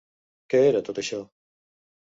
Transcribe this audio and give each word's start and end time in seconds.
Què 0.53 0.61
era 0.71 0.81
tot 0.89 1.03
això? 1.05 1.23